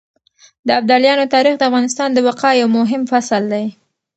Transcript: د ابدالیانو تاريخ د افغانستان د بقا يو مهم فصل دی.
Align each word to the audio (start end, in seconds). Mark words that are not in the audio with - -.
د 0.67 0.69
ابدالیانو 0.79 1.31
تاريخ 1.35 1.53
د 1.57 1.63
افغانستان 1.69 2.09
د 2.13 2.17
بقا 2.27 2.49
يو 2.61 2.67
مهم 2.77 3.01
فصل 3.11 3.43
دی. 3.53 3.65